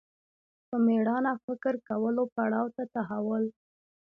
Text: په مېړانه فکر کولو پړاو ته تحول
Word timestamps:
په 0.67 0.75
مېړانه 0.85 1.33
فکر 1.45 1.73
کولو 1.89 2.23
پړاو 2.33 2.67
ته 2.75 2.83
تحول 2.93 3.43